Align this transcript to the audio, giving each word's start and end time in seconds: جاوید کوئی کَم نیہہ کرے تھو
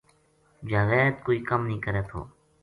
جاوید 0.69 1.15
کوئی 1.25 1.39
کَم 1.49 1.61
نیہہ 1.69 1.83
کرے 1.85 2.01
تھو 2.09 2.19